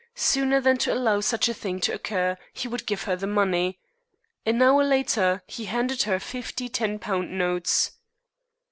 [0.15, 3.77] Sooner than to allow such a thing to occur he would give her the money.
[4.47, 7.91] An hour later he handed her fifty ten pound notes."